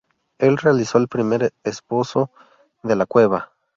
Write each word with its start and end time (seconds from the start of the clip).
El 0.39 0.57
realizó 0.57 0.97
el 0.97 1.07
primer 1.07 1.53
esbozo 1.63 2.31
de 2.81 2.95
la 2.95 3.05
cueva. 3.05 3.51